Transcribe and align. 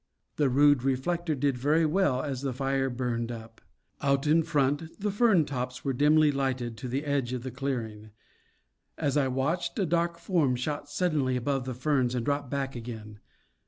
The 0.37 0.49
rude 0.49 0.81
reflector 0.81 1.35
did 1.35 1.59
very 1.59 1.85
well 1.85 2.23
as 2.23 2.41
the 2.41 2.53
fire 2.53 2.89
burned 2.89 3.31
up. 3.31 3.61
Out 4.01 4.25
in 4.25 4.41
front 4.41 4.99
the 4.99 5.11
fern 5.11 5.45
tops 5.45 5.85
were 5.85 5.93
dimly 5.93 6.31
lighted 6.31 6.75
to 6.77 6.87
the 6.87 7.05
edge 7.05 7.33
of 7.33 7.43
the 7.43 7.51
clearing. 7.51 8.09
As 8.97 9.15
I 9.15 9.27
watched, 9.27 9.77
a 9.77 9.85
dark 9.85 10.17
form 10.17 10.55
shot 10.55 10.89
suddenly 10.89 11.35
above 11.37 11.65
the 11.65 11.75
ferns 11.75 12.15
and 12.15 12.25
dropped 12.25 12.49
back 12.49 12.75
again. 12.75 13.19